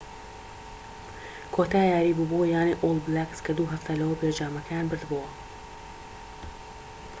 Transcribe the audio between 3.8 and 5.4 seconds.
لەوەوپێش جامەکەیان بردبۆوە